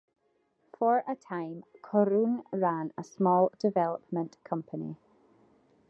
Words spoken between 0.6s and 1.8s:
For a time,